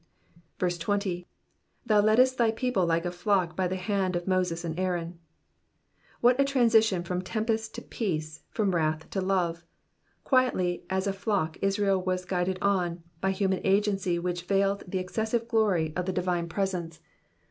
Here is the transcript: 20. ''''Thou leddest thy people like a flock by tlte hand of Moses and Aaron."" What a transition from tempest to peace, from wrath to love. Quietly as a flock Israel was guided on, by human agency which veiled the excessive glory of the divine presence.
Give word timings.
20. 0.57 1.27
''''Thou 1.87 2.03
leddest 2.03 2.39
thy 2.39 2.49
people 2.49 2.87
like 2.87 3.05
a 3.05 3.11
flock 3.11 3.55
by 3.55 3.67
tlte 3.67 3.75
hand 3.85 4.15
of 4.15 4.25
Moses 4.27 4.63
and 4.65 4.79
Aaron."" 4.79 5.19
What 6.21 6.39
a 6.41 6.43
transition 6.43 7.03
from 7.03 7.21
tempest 7.21 7.75
to 7.75 7.83
peace, 7.83 8.41
from 8.49 8.73
wrath 8.73 9.07
to 9.11 9.21
love. 9.21 9.63
Quietly 10.23 10.85
as 10.89 11.05
a 11.05 11.13
flock 11.13 11.55
Israel 11.61 12.01
was 12.01 12.25
guided 12.25 12.57
on, 12.63 13.03
by 13.19 13.29
human 13.29 13.61
agency 13.63 14.17
which 14.17 14.45
veiled 14.45 14.83
the 14.87 14.97
excessive 14.97 15.47
glory 15.47 15.93
of 15.95 16.07
the 16.07 16.13
divine 16.13 16.49
presence. 16.49 16.99